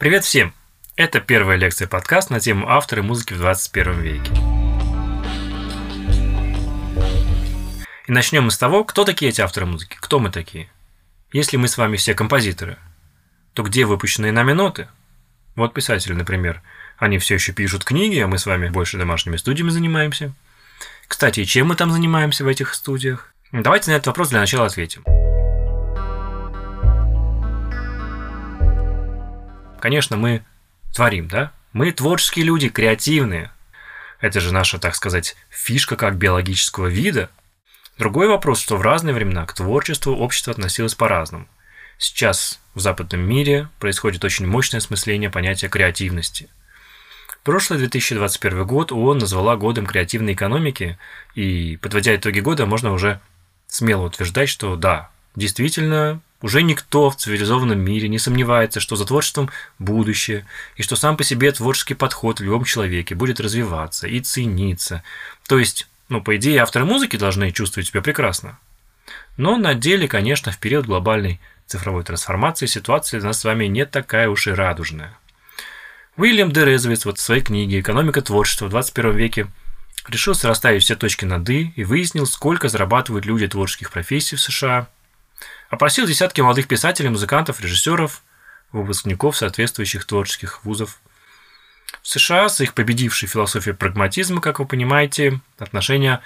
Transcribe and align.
Привет 0.00 0.24
всем! 0.24 0.54
Это 0.96 1.20
первая 1.20 1.58
лекция 1.58 1.86
подкаст 1.86 2.30
на 2.30 2.40
тему 2.40 2.70
авторы 2.70 3.02
музыки 3.02 3.34
в 3.34 3.36
21 3.36 4.00
веке. 4.00 4.32
И 8.06 8.10
начнем 8.10 8.44
мы 8.44 8.50
с 8.50 8.56
того, 8.56 8.84
кто 8.84 9.04
такие 9.04 9.28
эти 9.28 9.42
авторы 9.42 9.66
музыки, 9.66 9.98
кто 10.00 10.18
мы 10.18 10.30
такие. 10.30 10.70
Если 11.34 11.58
мы 11.58 11.68
с 11.68 11.76
вами 11.76 11.98
все 11.98 12.14
композиторы, 12.14 12.78
то 13.52 13.62
где 13.62 13.84
выпущенные 13.84 14.32
нами 14.32 14.52
ноты? 14.52 14.88
Вот 15.54 15.74
писатели, 15.74 16.14
например, 16.14 16.62
они 16.96 17.18
все 17.18 17.34
еще 17.34 17.52
пишут 17.52 17.84
книги, 17.84 18.20
а 18.20 18.26
мы 18.26 18.38
с 18.38 18.46
вами 18.46 18.70
больше 18.70 18.96
домашними 18.96 19.36
студиями 19.36 19.68
занимаемся. 19.68 20.32
Кстати, 21.08 21.44
чем 21.44 21.66
мы 21.66 21.76
там 21.76 21.90
занимаемся 21.90 22.42
в 22.42 22.48
этих 22.48 22.72
студиях? 22.72 23.34
Давайте 23.52 23.90
на 23.90 23.96
этот 23.96 24.06
вопрос 24.06 24.30
для 24.30 24.40
начала 24.40 24.64
ответим. 24.64 25.04
Конечно, 29.80 30.16
мы 30.16 30.44
творим, 30.94 31.28
да? 31.28 31.52
Мы 31.72 31.92
творческие 31.92 32.44
люди, 32.44 32.68
креативные. 32.68 33.50
Это 34.20 34.40
же 34.40 34.52
наша, 34.52 34.78
так 34.78 34.94
сказать, 34.94 35.36
фишка 35.48 35.96
как 35.96 36.16
биологического 36.16 36.86
вида. 36.86 37.30
Другой 37.98 38.28
вопрос, 38.28 38.60
что 38.60 38.76
в 38.76 38.82
разные 38.82 39.14
времена 39.14 39.46
к 39.46 39.54
творчеству 39.54 40.16
общество 40.16 40.52
относилось 40.52 40.94
по-разному. 40.94 41.48
Сейчас 41.98 42.60
в 42.74 42.80
западном 42.80 43.20
мире 43.20 43.68
происходит 43.78 44.24
очень 44.24 44.46
мощное 44.46 44.78
осмысление 44.78 45.30
понятия 45.30 45.68
креативности. 45.68 46.48
Прошлый 47.42 47.78
2021 47.78 48.66
год 48.66 48.92
ООН 48.92 49.18
назвала 49.18 49.56
годом 49.56 49.86
креативной 49.86 50.34
экономики, 50.34 50.98
и, 51.34 51.78
подводя 51.80 52.14
итоги 52.14 52.40
года, 52.40 52.66
можно 52.66 52.92
уже 52.92 53.20
смело 53.66 54.06
утверждать, 54.06 54.48
что 54.48 54.76
да, 54.76 55.10
действительно, 55.36 56.20
уже 56.42 56.62
никто 56.62 57.10
в 57.10 57.16
цивилизованном 57.16 57.78
мире 57.78 58.08
не 58.08 58.18
сомневается, 58.18 58.80
что 58.80 58.96
за 58.96 59.04
творчеством 59.04 59.50
будущее, 59.78 60.46
и 60.76 60.82
что 60.82 60.96
сам 60.96 61.16
по 61.16 61.24
себе 61.24 61.52
творческий 61.52 61.94
подход 61.94 62.40
в 62.40 62.44
любом 62.44 62.64
человеке 62.64 63.14
будет 63.14 63.40
развиваться 63.40 64.06
и 64.06 64.20
цениться. 64.20 65.02
То 65.46 65.58
есть, 65.58 65.86
ну, 66.08 66.22
по 66.22 66.36
идее, 66.36 66.62
авторы 66.62 66.84
музыки 66.84 67.16
должны 67.16 67.52
чувствовать 67.52 67.88
себя 67.88 68.00
прекрасно. 68.00 68.58
Но 69.36 69.56
на 69.56 69.74
деле, 69.74 70.08
конечно, 70.08 70.50
в 70.50 70.58
период 70.58 70.86
глобальной 70.86 71.40
цифровой 71.66 72.04
трансформации 72.04 72.66
ситуация 72.66 73.20
для 73.20 73.28
нас 73.28 73.40
с 73.40 73.44
вами 73.44 73.66
не 73.66 73.84
такая 73.84 74.28
уж 74.28 74.46
и 74.46 74.50
радужная. 74.50 75.16
Уильям 76.16 76.52
Дерезовец 76.52 77.04
вот 77.04 77.18
в 77.18 77.22
своей 77.22 77.42
книге 77.42 77.80
«Экономика 77.80 78.22
творчества 78.22 78.66
в 78.66 78.70
21 78.70 79.16
веке» 79.16 79.46
решил 80.08 80.34
расставить 80.42 80.82
все 80.82 80.96
точки 80.96 81.24
над 81.24 81.48
«и» 81.48 81.72
и 81.76 81.84
выяснил, 81.84 82.26
сколько 82.26 82.68
зарабатывают 82.68 83.26
люди 83.26 83.46
творческих 83.46 83.90
профессий 83.90 84.36
в 84.36 84.40
США– 84.40 84.88
Опросил 85.68 86.06
десятки 86.06 86.40
молодых 86.40 86.66
писателей, 86.66 87.08
музыкантов, 87.08 87.60
режиссеров, 87.60 88.22
выпускников 88.72 89.36
соответствующих 89.36 90.04
творческих 90.04 90.64
вузов. 90.64 91.00
В 92.02 92.08
США 92.08 92.48
с 92.48 92.60
их 92.60 92.74
победившей 92.74 93.28
философией 93.28 93.76
прагматизма, 93.76 94.40
как 94.40 94.58
вы 94.58 94.66
понимаете, 94.66 95.40
отношение 95.58 96.20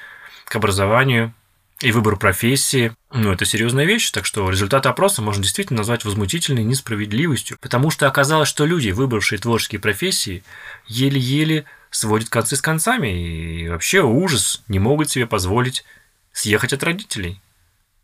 к 0.45 0.57
образованию 0.57 1.33
и 1.81 1.91
выбору 1.91 2.17
профессии, 2.17 2.93
ну, 3.13 3.33
это 3.33 3.45
серьезная 3.45 3.85
вещь, 3.85 4.11
так 4.11 4.25
что 4.25 4.49
результаты 4.49 4.89
опроса 4.89 5.23
можно 5.23 5.43
действительно 5.43 5.79
назвать 5.79 6.05
возмутительной 6.05 6.65
несправедливостью, 6.65 7.59
потому 7.61 7.91
что 7.91 8.07
оказалось, 8.07 8.49
что 8.49 8.65
люди, 8.65 8.91
выбравшие 8.91 9.39
творческие 9.39 9.81
профессии, 9.81 10.45
еле-еле 10.87 11.65
сводят 11.91 12.29
концы 12.29 12.57
с 12.57 12.63
концами 12.63 13.63
и 13.63 13.69
вообще 13.69 14.03
ужас, 14.03 14.63
не 14.69 14.79
могут 14.79 15.11
себе 15.11 15.27
позволить 15.27 15.85
съехать 16.33 16.73
от 16.73 16.83
родителей. 16.83 17.41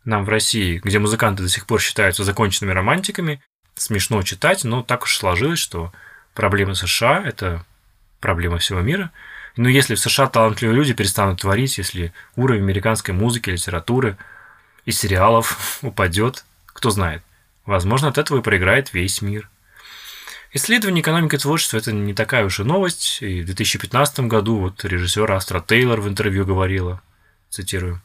Нам 0.03 0.25
в 0.25 0.29
России, 0.29 0.79
где 0.83 0.99
музыканты 0.99 1.43
до 1.43 1.49
сих 1.49 1.67
пор 1.67 1.79
считаются 1.79 2.23
законченными 2.23 2.73
романтиками, 2.73 3.41
смешно 3.75 4.21
читать, 4.23 4.63
но 4.63 4.81
так 4.81 5.03
уж 5.03 5.17
сложилось, 5.17 5.59
что 5.59 5.91
проблема 6.33 6.73
США– 6.73 7.23
это 7.25 7.65
проблема 8.19 8.57
всего 8.57 8.81
мира. 8.81 9.11
Но 9.57 9.69
если 9.69 9.95
в 9.95 9.99
США 9.99 10.27
талантливые 10.27 10.75
люди 10.75 10.93
перестанут 10.93 11.41
творить, 11.41 11.77
если 11.77 12.13
уровень 12.35 12.63
американской 12.63 13.13
музыки, 13.13 13.49
литературы 13.49 14.17
и 14.85 14.91
сериалов 14.91 15.79
упадет, 15.81 16.45
кто 16.67 16.89
знает. 16.89 17.21
Возможно, 17.65 18.07
от 18.07 18.17
этого 18.17 18.39
и 18.39 18.43
проиграет 18.43 18.93
весь 18.93 19.21
мир. 19.21 19.49
Исследование 20.53 21.01
экономики 21.01 21.37
творчества– 21.37 21.77
это 21.77 21.93
не 21.93 22.13
такая 22.13 22.43
уж 22.43 22.59
и 22.59 22.63
новость. 22.63 23.19
И 23.21 23.41
в 23.41 23.45
2015 23.45 24.21
году 24.21 24.57
вот 24.57 24.83
режиссер 24.83 25.31
Астра 25.31 25.61
Тейлор 25.61 26.01
в 26.01 26.07
интервью 26.07 26.45
говорила, 26.45 27.01
цитирую, 27.49 28.01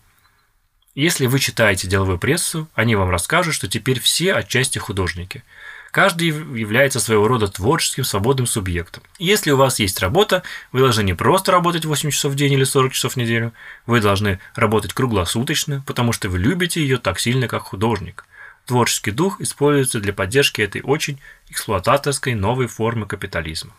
если 0.97 1.27
вы 1.27 1.39
читаете 1.41 1.87
деловую 1.87 2.19
прессу, 2.19 2.69
они 2.75 2.97
вам 2.97 3.11
расскажут, 3.11 3.55
что 3.55 3.69
теперь 3.69 4.01
все 4.01 4.33
отчасти 4.33 4.79
художники. 4.79 5.45
Каждый 5.91 6.29
является 6.29 7.01
своего 7.01 7.29
рода 7.29 7.49
творческим 7.49 8.03
свободным 8.03 8.47
субъектом. 8.47 9.03
Если 9.19 9.51
у 9.51 9.59
вас 9.59 9.79
есть 9.79 10.01
работа, 10.01 10.43
вы 10.73 10.81
должны 10.81 11.03
не 11.03 11.13
просто 11.13 11.53
работать 11.53 11.85
8 11.85 12.11
часов 12.11 12.33
в 12.33 12.35
день 12.35 12.55
или 12.55 12.65
40 12.65 12.95
часов 12.95 13.13
в 13.13 13.17
неделю, 13.17 13.53
вы 13.85 14.01
должны 14.01 14.41
работать 14.55 14.95
круглосуточно, 14.95 15.83
потому 15.87 16.13
что 16.13 16.31
вы 16.31 16.39
любите 16.39 16.81
ее 16.81 16.97
так 16.97 17.21
сильно, 17.21 17.47
как 17.47 17.65
художник. 17.65 18.25
Творческий 18.65 19.11
дух 19.11 19.39
используется 19.43 20.01
для 20.01 20.15
поддержки 20.15 20.63
этой 20.63 20.81
очень 20.81 21.21
эксплуататорской 21.51 22.35
новой 22.35 22.69
формы 22.69 23.07
капитализма. 23.07 23.73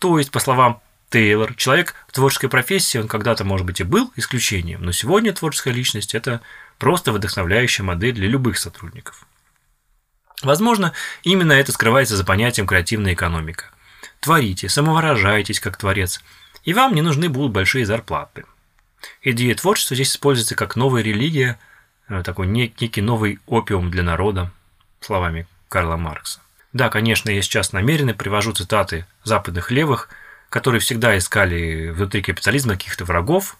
То 0.00 0.18
есть, 0.18 0.32
по 0.32 0.40
словам 0.40 0.82
Тейлор, 1.10 1.54
человек 1.54 1.96
творческой 2.12 2.48
профессии, 2.48 2.98
он 2.98 3.08
когда-то, 3.08 3.44
может 3.44 3.66
быть, 3.66 3.80
и 3.80 3.84
был 3.84 4.12
исключением, 4.14 4.82
но 4.82 4.92
сегодня 4.92 5.32
творческая 5.32 5.72
личность– 5.72 6.14
это 6.14 6.40
просто 6.78 7.10
вдохновляющая 7.12 7.84
модель 7.84 8.14
для 8.14 8.28
любых 8.28 8.58
сотрудников. 8.58 9.26
Возможно, 10.42 10.92
именно 11.24 11.52
это 11.52 11.72
скрывается 11.72 12.16
за 12.16 12.24
понятием 12.24 12.66
креативная 12.66 13.14
экономика. 13.14 13.66
Творите, 14.20 14.68
самовыражайтесь 14.68 15.58
как 15.58 15.76
творец, 15.76 16.22
и 16.62 16.72
вам 16.74 16.94
не 16.94 17.02
нужны 17.02 17.28
будут 17.28 17.52
большие 17.52 17.84
зарплаты. 17.84 18.44
Идея 19.22 19.56
творчества 19.56 19.96
здесь 19.96 20.12
используется 20.12 20.54
как 20.54 20.76
новая 20.76 21.02
религия, 21.02 21.58
э, 22.08 22.22
такой 22.22 22.46
некий 22.46 23.02
новый 23.02 23.40
опиум 23.46 23.90
для 23.90 24.04
народа, 24.04 24.52
словами 25.00 25.48
Карла 25.68 25.96
Маркса. 25.96 26.40
Да, 26.72 26.88
конечно, 26.88 27.30
я 27.30 27.42
сейчас 27.42 27.72
намеренно 27.72 28.14
привожу 28.14 28.52
цитаты 28.52 29.06
западных 29.24 29.72
левых– 29.72 30.08
которые 30.50 30.80
всегда 30.80 31.16
искали 31.16 31.90
внутри 31.90 32.22
капитализма 32.22 32.74
каких-то 32.74 33.04
врагов, 33.04 33.56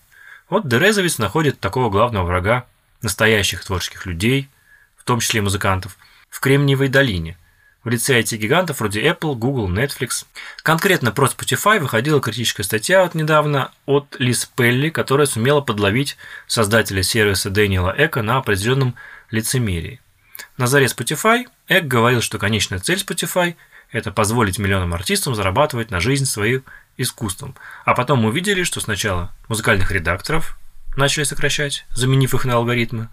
вот 0.50 0.68
Дерезовец 0.68 1.18
находит 1.18 1.60
такого 1.60 1.88
главного 1.88 2.26
врага 2.26 2.66
настоящих 3.00 3.64
творческих 3.64 4.04
людей, 4.04 4.50
в 4.96 5.04
том 5.04 5.20
числе 5.20 5.40
музыкантов, 5.40 5.96
в 6.28 6.40
Кремниевой 6.40 6.88
долине, 6.88 7.38
в 7.84 7.88
лице 7.88 8.20
IT-гигантов 8.20 8.80
вроде 8.80 9.02
Apple, 9.02 9.36
Google, 9.36 9.70
Netflix. 9.70 10.26
Конкретно 10.62 11.12
про 11.12 11.26
Spotify 11.26 11.78
выходила 11.78 12.20
критическая 12.20 12.64
статья 12.64 13.02
вот 13.02 13.14
недавно 13.14 13.72
от 13.86 14.16
Лиз 14.18 14.44
Пелли, 14.54 14.90
которая 14.90 15.26
сумела 15.26 15.62
подловить 15.62 16.18
создателя 16.46 17.02
сервиса 17.02 17.48
Дэниела 17.48 17.94
Эка 17.96 18.22
на 18.22 18.36
определенном 18.36 18.96
лицемерии. 19.30 20.00
На 20.58 20.66
заре 20.66 20.86
Spotify 20.86 21.46
Эк 21.68 21.86
говорил, 21.86 22.20
что 22.20 22.38
конечная 22.38 22.80
цель 22.80 22.98
Spotify 22.98 23.54
это 23.92 24.12
позволить 24.12 24.58
миллионам 24.58 24.94
артистам 24.94 25.34
зарабатывать 25.34 25.90
на 25.90 26.00
жизнь 26.00 26.24
своим 26.24 26.64
искусством. 26.96 27.54
А 27.84 27.94
потом 27.94 28.20
мы 28.20 28.28
увидели, 28.28 28.62
что 28.62 28.80
сначала 28.80 29.32
музыкальных 29.48 29.90
редакторов 29.90 30.58
начали 30.96 31.24
сокращать, 31.24 31.86
заменив 31.90 32.34
их 32.34 32.44
на 32.44 32.54
алгоритмы. 32.54 33.08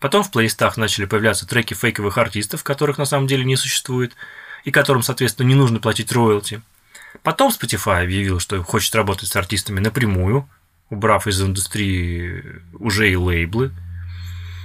Потом 0.00 0.22
в 0.24 0.30
плейлистах 0.30 0.76
начали 0.76 1.04
появляться 1.04 1.46
треки 1.46 1.74
фейковых 1.74 2.18
артистов, 2.18 2.64
которых 2.64 2.98
на 2.98 3.04
самом 3.04 3.26
деле 3.26 3.44
не 3.44 3.56
существует, 3.56 4.14
и 4.64 4.70
которым, 4.70 5.02
соответственно, 5.02 5.48
не 5.48 5.54
нужно 5.54 5.80
платить 5.80 6.12
роялти. 6.12 6.62
Потом 7.22 7.52
Spotify 7.52 8.02
объявил, 8.02 8.40
что 8.40 8.62
хочет 8.62 8.94
работать 8.94 9.28
с 9.28 9.36
артистами 9.36 9.80
напрямую, 9.80 10.48
убрав 10.88 11.26
из 11.26 11.40
индустрии 11.40 12.42
уже 12.74 13.10
и 13.10 13.16
лейблы. 13.16 13.72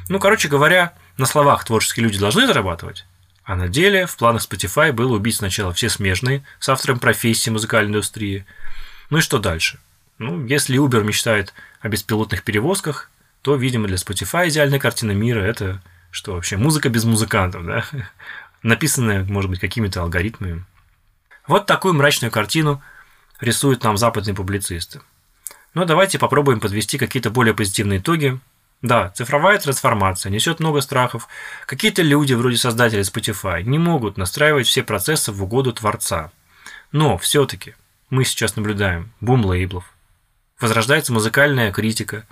Ну, 0.10 0.20
короче 0.20 0.48
говоря, 0.48 0.94
на 1.18 1.26
словах 1.26 1.66
творческие 1.66 2.06
люди 2.06 2.20
должны 2.20 2.48
зарабатывать, 2.48 3.06
а 3.48 3.56
на 3.56 3.70
деле 3.70 4.06
в 4.06 4.18
планах 4.18 4.44
Spotify 4.44 4.92
было 4.92 5.16
убить 5.16 5.38
сначала 5.38 5.72
все 5.72 5.88
смежные 5.90 6.44
с 6.60 6.68
автором 6.68 7.00
профессии 7.00 7.50
музыкальной 7.50 7.92
индустрии. 7.92 8.46
Ну 9.10 9.20
и 9.20 9.22
что 9.22 9.40
дальше? 9.40 9.80
Ну, 10.18 10.46
если 10.46 10.78
Uber 10.78 11.02
мечтает 11.02 11.54
о 11.80 11.88
беспилотных 11.88 12.44
перевозках, 12.44 13.10
то, 13.42 13.56
видимо, 13.56 13.88
для 13.88 13.96
Spotify 13.96 14.50
идеальная 14.50 14.80
картина 14.80 15.12
мира– 15.12 15.40
это 15.42 15.82
что 16.12 16.34
вообще? 16.34 16.58
Музыка 16.58 16.90
без 16.90 17.06
музыкантов, 17.06 17.66
да? 17.66 17.86
Написанная, 18.64 19.24
может 19.24 19.50
быть, 19.50 19.62
какими-то 19.62 20.02
алгоритмами. 20.02 20.66
Вот 21.48 21.68
такую 21.68 21.94
мрачную 21.94 22.32
картину 22.34 22.84
рисуют 23.40 23.82
нам 23.82 23.96
западные 23.96 24.36
публицисты. 24.36 25.00
Но 25.74 25.86
давайте 25.86 26.20
попробуем 26.20 26.60
подвести 26.60 26.98
какие-то 26.98 27.30
более 27.30 27.54
позитивные 27.54 28.00
итоги 28.00 28.42
да, 28.82 29.10
цифровая 29.10 29.58
трансформация 29.58 30.30
несет 30.30 30.60
много 30.60 30.82
страхов. 30.82 31.28
Какие-то 31.66 32.04
люди, 32.04 32.34
вроде 32.34 32.58
создателей 32.58 33.02
Spotify, 33.02 33.64
не 33.64 33.80
могут 33.80 34.18
настраивать 34.18 34.68
все 34.68 34.84
процессы 34.84 35.32
в 35.32 35.44
угоду 35.44 35.74
Творца. 35.74 36.32
Но 36.92 37.18
все-таки 37.18 37.76
мы 38.10 38.24
сейчас 38.24 38.56
наблюдаем 38.56 39.12
бум 39.20 39.46
лейблов. 39.46 39.84
Возрождается 40.60 41.12
музыкальная 41.12 41.72
критика. 41.72 42.26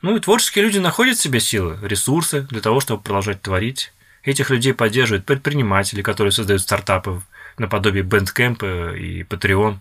Ну 0.00 0.16
и 0.16 0.20
творческие 0.20 0.64
люди 0.64 0.78
находят 0.78 1.18
в 1.18 1.22
себе 1.22 1.40
силы, 1.40 1.78
ресурсы 1.82 2.42
для 2.42 2.60
того, 2.60 2.80
чтобы 2.80 3.02
продолжать 3.02 3.42
творить. 3.42 3.92
Этих 4.22 4.48
людей 4.48 4.72
поддерживают 4.72 5.26
предприниматели, 5.26 6.00
которые 6.00 6.32
создают 6.32 6.62
стартапы 6.62 7.20
наподобие 7.58 8.04
Bandcamp 8.04 8.96
и 8.98 9.22
Patreon. 9.22 9.78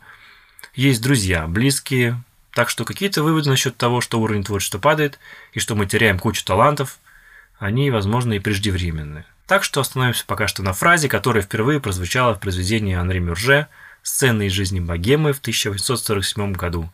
Есть 0.75 1.01
друзья, 1.01 1.47
близкие, 1.47 2.21
так 2.53 2.69
что 2.69 2.85
какие-то 2.85 3.23
выводы 3.23 3.49
насчет 3.49 3.75
того, 3.77 3.99
что 3.99 4.19
уровень 4.19 4.43
творчества 4.43 4.79
падает 4.79 5.19
и 5.53 5.59
что 5.59 5.75
мы 5.75 5.85
теряем 5.85 6.19
кучу 6.19 6.45
талантов, 6.45 6.99
они, 7.57 7.89
возможно, 7.91 8.33
и 8.33 8.39
преждевременны. 8.39 9.25
Так 9.47 9.63
что 9.63 9.81
остановимся 9.81 10.25
пока 10.25 10.47
что 10.47 10.63
на 10.63 10.73
фразе, 10.73 11.09
которая 11.09 11.43
впервые 11.43 11.79
прозвучала 11.79 12.33
в 12.33 12.39
произведении 12.39 12.95
Анри 12.95 13.19
Мюрже 13.19 13.67
«Сцены 14.03 14.47
из 14.47 14.51
жизни 14.51 14.79
богемы» 14.79 15.33
в 15.33 15.39
1847 15.39 16.53
году. 16.53 16.91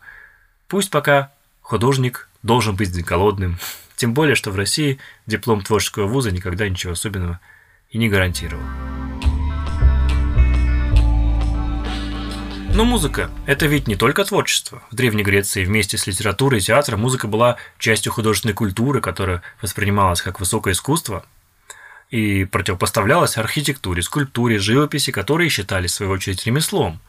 Пусть 0.68 0.90
пока 0.90 1.32
художник 1.60 2.28
должен 2.42 2.76
быть 2.76 3.04
голодным, 3.04 3.58
тем 3.96 4.14
более, 4.14 4.34
что 4.34 4.50
в 4.50 4.56
России 4.56 4.98
диплом 5.26 5.62
творческого 5.62 6.06
вуза 6.06 6.30
никогда 6.30 6.68
ничего 6.68 6.92
особенного 6.92 7.40
и 7.90 7.98
не 7.98 8.08
гарантировал. 8.08 8.99
Но 12.80 12.86
музыка– 12.86 13.30
это 13.46 13.66
ведь 13.66 13.88
не 13.88 13.94
только 13.94 14.24
творчество. 14.24 14.82
В 14.90 14.94
Древней 14.94 15.22
Греции 15.22 15.66
вместе 15.66 15.98
с 15.98 16.06
литературой 16.06 16.60
и 16.60 16.62
театром 16.62 17.00
музыка 17.00 17.28
была 17.28 17.58
частью 17.78 18.10
художественной 18.10 18.54
культуры, 18.54 19.02
которая 19.02 19.42
воспринималась 19.60 20.22
как 20.22 20.40
высокое 20.40 20.72
искусство 20.72 21.26
и 22.08 22.46
противопоставлялась 22.46 23.36
архитектуре, 23.36 24.00
скульптуре, 24.00 24.58
живописи, 24.58 25.12
которые 25.12 25.50
считались, 25.50 25.90
в 25.90 25.94
свою 25.96 26.12
очередь, 26.12 26.46
ремеслом. 26.46 27.02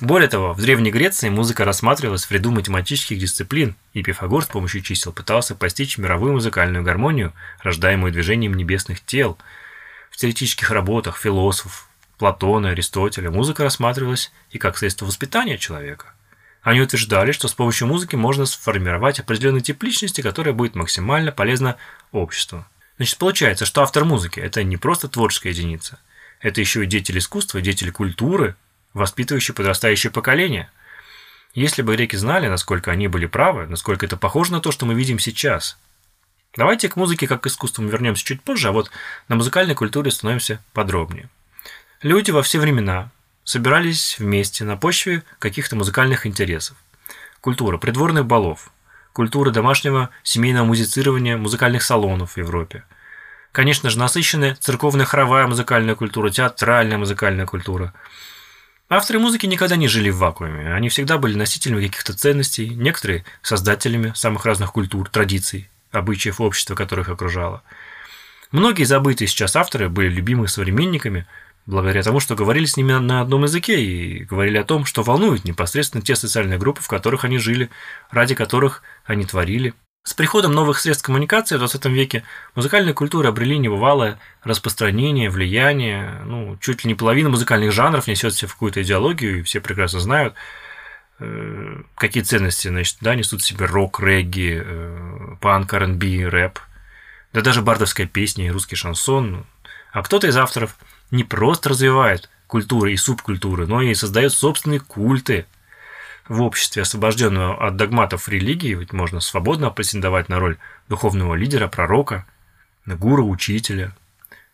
Более 0.00 0.28
того, 0.28 0.52
в 0.52 0.60
Древней 0.60 0.90
Греции 0.90 1.28
музыка 1.28 1.64
рассматривалась 1.64 2.24
в 2.24 2.32
ряду 2.32 2.50
математических 2.50 3.16
дисциплин, 3.16 3.76
и 3.92 4.02
Пифагор 4.02 4.42
с 4.42 4.48
помощью 4.48 4.82
чисел 4.82 5.12
пытался 5.12 5.54
постичь 5.54 5.96
мировую 5.96 6.32
музыкальную 6.32 6.82
гармонию, 6.82 7.32
рождаемую 7.62 8.12
движением 8.12 8.54
небесных 8.54 9.00
тел. 9.00 9.38
В 10.10 10.16
теоретических 10.16 10.72
работах 10.72 11.18
философов, 11.18 11.88
Платона, 12.18 12.70
Аристотеля 12.70 13.30
музыка 13.30 13.64
рассматривалась 13.64 14.32
и 14.50 14.58
как 14.58 14.78
средство 14.78 15.06
воспитания 15.06 15.58
человека. 15.58 16.14
Они 16.62 16.80
утверждали, 16.80 17.32
что 17.32 17.48
с 17.48 17.54
помощью 17.54 17.88
музыки 17.88 18.16
можно 18.16 18.46
сформировать 18.46 19.20
определенный 19.20 19.60
тип 19.60 19.82
личности, 19.82 20.22
которая 20.22 20.54
будет 20.54 20.74
максимально 20.74 21.30
полезна 21.30 21.76
обществу. 22.10 22.64
Значит, 22.96 23.18
получается, 23.18 23.66
что 23.66 23.82
автор 23.82 24.04
музыки– 24.04 24.40
это 24.40 24.62
не 24.62 24.76
просто 24.76 25.08
творческая 25.08 25.50
единица, 25.50 25.98
это 26.40 26.60
еще 26.60 26.84
и 26.84 26.86
деятель 26.86 27.18
искусства, 27.18 27.60
деятель 27.60 27.90
культуры, 27.90 28.56
воспитывающий 28.94 29.52
подрастающее 29.52 30.10
поколение. 30.10 30.70
Если 31.52 31.82
бы 31.82 31.96
греки 31.96 32.16
знали, 32.16 32.48
насколько 32.48 32.90
они 32.90 33.08
были 33.08 33.26
правы, 33.26 33.66
насколько 33.66 34.06
это 34.06 34.16
похоже 34.16 34.52
на 34.52 34.60
то, 34.60 34.70
что 34.70 34.86
мы 34.86 34.94
видим 34.94 35.18
сейчас. 35.18 35.76
Давайте 36.56 36.88
к 36.88 36.96
музыке 36.96 37.26
как 37.26 37.42
к 37.42 37.46
искусству 37.46 37.82
мы 37.82 37.90
вернемся 37.90 38.24
чуть 38.24 38.42
позже, 38.42 38.68
а 38.68 38.72
вот 38.72 38.90
на 39.28 39.36
музыкальной 39.36 39.74
культуре 39.74 40.10
становимся 40.10 40.62
подробнее. 40.72 41.28
Люди 42.04 42.30
во 42.32 42.42
все 42.42 42.58
времена 42.58 43.10
собирались 43.44 44.18
вместе 44.18 44.64
на 44.64 44.76
почве 44.76 45.22
каких-то 45.38 45.74
музыкальных 45.74 46.26
интересов. 46.26 46.76
Культура 47.40 47.78
придворных 47.78 48.26
балов, 48.26 48.70
культура 49.14 49.50
домашнего 49.50 50.10
семейного 50.22 50.66
музицирования 50.66 51.38
музыкальных 51.38 51.82
салонов 51.82 52.32
в 52.32 52.36
Европе. 52.36 52.84
Конечно 53.52 53.88
же, 53.88 53.98
насыщенная 53.98 54.54
церковная 54.54 55.06
хоровая 55.06 55.46
музыкальная 55.46 55.94
культура, 55.94 56.28
театральная 56.28 56.98
музыкальная 56.98 57.46
культура. 57.46 57.94
Авторы 58.90 59.18
музыки 59.18 59.46
никогда 59.46 59.76
не 59.76 59.88
жили 59.88 60.10
в 60.10 60.18
вакууме. 60.18 60.74
Они 60.74 60.90
всегда 60.90 61.16
были 61.16 61.38
носителями 61.38 61.86
каких-то 61.86 62.12
ценностей, 62.12 62.68
некоторые– 62.68 63.24
создателями 63.40 64.12
самых 64.14 64.44
разных 64.44 64.72
культур, 64.72 65.08
традиций, 65.08 65.70
обычаев 65.90 66.42
общества, 66.42 66.74
которых 66.74 67.08
окружало. 67.08 67.62
Многие 68.50 68.84
забытые 68.84 69.26
сейчас 69.26 69.56
авторы 69.56 69.88
были 69.88 70.10
любимыми 70.10 70.48
современниками– 70.48 71.26
благодаря 71.66 72.02
тому, 72.02 72.20
что 72.20 72.34
говорили 72.34 72.66
с 72.66 72.76
ними 72.76 72.92
на 72.92 73.20
одном 73.20 73.44
языке 73.44 73.82
и 73.82 74.24
говорили 74.24 74.58
о 74.58 74.64
том, 74.64 74.84
что 74.84 75.02
волнует 75.02 75.44
непосредственно 75.44 76.02
те 76.02 76.14
социальные 76.14 76.58
группы, 76.58 76.82
в 76.82 76.88
которых 76.88 77.24
они 77.24 77.38
жили, 77.38 77.70
ради 78.10 78.34
которых 78.34 78.82
они 79.04 79.24
творили. 79.24 79.74
С 80.06 80.12
приходом 80.12 80.52
новых 80.52 80.78
средств 80.78 81.06
коммуникации 81.06 81.56
в 81.56 81.60
20 81.60 81.86
веке 81.86 82.24
музыкальные 82.54 82.92
культуры 82.92 83.28
обрели 83.28 83.56
небывалое 83.56 84.18
распространение, 84.42 85.30
влияние. 85.30 86.20
Ну, 86.26 86.58
чуть 86.60 86.84
ли 86.84 86.88
не 86.88 86.94
половина 86.94 87.30
музыкальных 87.30 87.72
жанров 87.72 88.06
несет 88.06 88.34
в 88.34 88.52
какую-то 88.52 88.82
идеологию, 88.82 89.38
и 89.38 89.42
все 89.42 89.62
прекрасно 89.62 90.00
знают, 90.00 90.34
э, 91.20 91.80
какие 91.94 92.22
ценности 92.22 92.68
значит, 92.68 92.98
да, 93.00 93.14
несут 93.14 93.40
в 93.40 93.46
себе 93.46 93.64
рок, 93.64 93.98
регги, 94.00 94.62
э, 94.62 95.36
панк, 95.40 95.72
R&B, 95.72 96.28
рэп, 96.28 96.58
да 97.32 97.40
даже 97.40 97.62
бардовская 97.62 98.06
песня 98.06 98.46
и 98.46 98.50
русский 98.50 98.76
шансон. 98.76 99.46
А 99.90 100.02
кто-то 100.02 100.26
из 100.26 100.36
авторов– 100.36 100.76
не 101.14 101.22
просто 101.22 101.70
развивает 101.70 102.28
культуры 102.48 102.92
и 102.92 102.96
субкультуры, 102.96 103.66
но 103.66 103.80
и 103.80 103.94
создает 103.94 104.32
собственные 104.32 104.80
культы. 104.80 105.46
В 106.26 106.42
обществе, 106.42 106.82
освобожденного 106.82 107.66
от 107.66 107.76
догматов 107.76 108.28
религии, 108.28 108.74
ведь 108.74 108.92
можно 108.92 109.20
свободно 109.20 109.70
претендовать 109.70 110.28
на 110.28 110.40
роль 110.40 110.56
духовного 110.88 111.34
лидера, 111.34 111.68
пророка, 111.68 112.26
гуру, 112.86 113.28
учителя. 113.28 113.92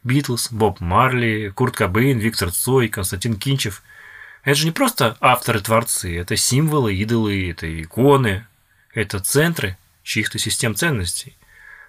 Битлз, 0.02 0.50
Боб 0.50 0.80
Марли, 0.80 1.52
Курт 1.54 1.76
Кобейн, 1.76 2.18
Виктор 2.18 2.50
Цой, 2.50 2.88
Константин 2.88 3.36
Кинчев– 3.36 3.82
это 4.44 4.54
же 4.54 4.64
не 4.64 4.72
просто 4.72 5.16
авторы-творцы, 5.20 6.16
это 6.16 6.36
символы, 6.36 6.94
идолы, 6.94 7.50
это 7.50 7.82
иконы, 7.82 8.46
это 8.94 9.20
центры 9.20 9.76
чьих-то 10.02 10.38
систем 10.38 10.74
ценностей, 10.74 11.36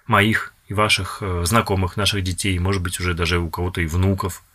моих 0.06 0.52
и 0.68 0.74
ваших 0.74 1.18
э, 1.22 1.44
знакомых, 1.46 1.96
наших 1.96 2.22
детей, 2.22 2.58
может 2.58 2.82
быть, 2.82 3.00
уже 3.00 3.14
даже 3.14 3.38
у 3.38 3.50
кого-то 3.50 3.80
и 3.80 3.86
внуков– 3.86 4.42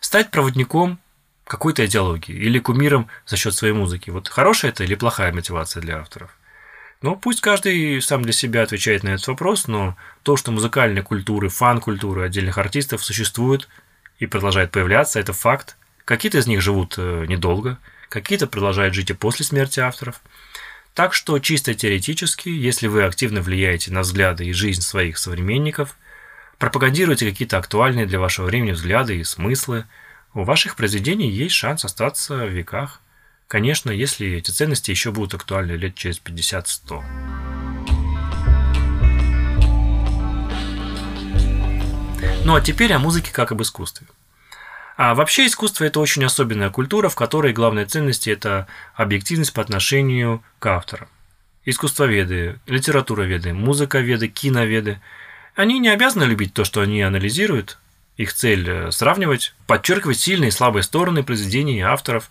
стать 0.00 0.30
проводником 0.30 0.98
какой-то 1.46 1.86
идеологии 1.86 2.34
или 2.34 2.58
кумиром 2.58 3.08
за 3.26 3.36
счет 3.36 3.54
своей 3.54 3.72
музыки. 3.72 4.10
Вот 4.10 4.28
хорошая 4.28 4.72
это 4.72 4.84
или 4.84 4.94
плохая 4.94 5.32
мотивация 5.32 5.80
для 5.80 6.00
авторов? 6.00 6.36
Ну, 7.02 7.14
пусть 7.14 7.40
каждый 7.40 8.00
сам 8.00 8.22
для 8.22 8.32
себя 8.32 8.62
отвечает 8.62 9.02
на 9.02 9.10
этот 9.10 9.26
вопрос, 9.28 9.68
но 9.68 9.96
то, 10.22 10.36
что 10.36 10.50
музыкальные 10.50 11.02
культуры, 11.02 11.48
фан-культуры 11.48 12.24
отдельных 12.24 12.58
артистов 12.58 13.04
существуют 13.04 13.68
и 14.18 14.26
продолжают 14.26 14.72
появляться, 14.72 15.20
это 15.20 15.32
факт. 15.32 15.76
Какие-то 16.04 16.38
из 16.38 16.46
них 16.46 16.62
живут 16.62 16.94
э, 16.96 17.26
недолго, 17.28 17.78
какие-то 18.08 18.46
продолжают 18.46 18.94
жить 18.94 19.10
и 19.10 19.14
после 19.14 19.44
смерти 19.44 19.80
авторов. 19.80 20.20
Так 20.94 21.12
что 21.12 21.38
чисто 21.38 21.74
теоретически, 21.74 22.48
если 22.48 22.86
вы 22.86 23.04
активно 23.04 23.42
влияете 23.42 23.92
на 23.92 24.00
взгляды 24.00 24.46
и 24.46 24.52
жизнь 24.52 24.82
своих 24.82 25.18
современников– 25.18 25.96
пропагандируете 26.58 27.30
какие-то 27.30 27.58
актуальные 27.58 28.06
для 28.06 28.18
вашего 28.18 28.46
времени 28.46 28.72
взгляды 28.72 29.16
и 29.16 29.24
смыслы, 29.24 29.84
у 30.34 30.44
ваших 30.44 30.76
произведений 30.76 31.30
есть 31.30 31.54
шанс 31.54 31.84
остаться 31.84 32.44
в 32.44 32.48
веках. 32.48 33.00
Конечно, 33.48 33.90
если 33.90 34.28
эти 34.32 34.50
ценности 34.50 34.90
еще 34.90 35.12
будут 35.12 35.34
актуальны 35.34 35.72
лет 35.72 35.94
через 35.94 36.20
50-100. 36.20 37.02
Ну 42.44 42.54
а 42.54 42.60
теперь 42.60 42.92
о 42.92 42.98
музыке 42.98 43.32
как 43.32 43.52
об 43.52 43.62
искусстве. 43.62 44.06
А 44.96 45.14
вообще 45.14 45.46
искусство– 45.46 45.84
это 45.86 46.00
очень 46.00 46.24
особенная 46.24 46.70
культура, 46.70 47.08
в 47.08 47.14
которой 47.14 47.52
главная 47.52 47.84
ценность– 47.84 48.26
это 48.28 48.66
объективность 48.94 49.52
по 49.52 49.60
отношению 49.60 50.42
к 50.58 50.66
авторам. 50.66 51.08
Искусствоведы, 51.66 52.58
литературоведы, 52.66 53.52
музыковеды, 53.52 54.28
киноведы– 54.28 55.00
они 55.56 55.78
не 55.78 55.88
обязаны 55.88 56.24
любить 56.24 56.52
то, 56.52 56.64
что 56.64 56.82
они 56.82 57.02
анализируют. 57.02 57.78
Их 58.18 58.32
цель 58.32 58.68
э,– 58.68 58.90
сравнивать, 58.92 59.54
подчеркивать 59.66 60.18
сильные 60.18 60.48
и 60.48 60.52
слабые 60.52 60.82
стороны 60.82 61.22
произведений 61.22 61.78
и 61.78 61.82
авторов, 61.82 62.30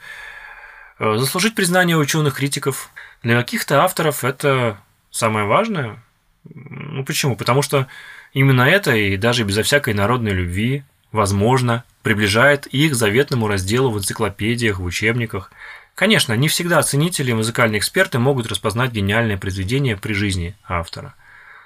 э, 0.99 1.17
заслужить 1.17 1.55
признание 1.55 1.97
ученых-критиков. 1.97 2.91
Для 3.23 3.37
каких-то 3.37 3.83
авторов 3.83 4.23
это 4.23 4.77
самое 5.09 5.47
важное. 5.47 5.97
Ну 6.43 7.03
почему? 7.03 7.35
Потому 7.35 7.63
что 7.63 7.87
именно 8.33 8.61
это 8.61 8.95
и 8.95 9.17
даже 9.17 9.43
безо 9.43 9.63
всякой 9.63 9.95
народной 9.95 10.31
любви, 10.31 10.83
возможно, 11.11 11.83
приближает 12.03 12.67
их 12.67 12.91
к 12.91 12.95
заветному 12.95 13.47
разделу 13.47 13.89
в 13.89 13.97
энциклопедиях, 13.97 14.79
в 14.79 14.83
учебниках. 14.83 15.51
Конечно, 15.95 16.33
не 16.33 16.47
всегда 16.47 16.81
ценители 16.83 17.31
и 17.31 17.35
музыкальные 17.35 17.79
эксперты 17.79 18.19
могут 18.19 18.47
распознать 18.47 18.91
гениальное 18.91 19.37
произведение 19.37 19.97
при 19.97 20.13
жизни 20.13 20.55
автора– 20.67 21.15